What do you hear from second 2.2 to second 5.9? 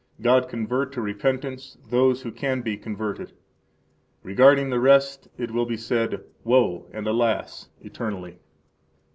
who can be converted! Regarding the rest it will be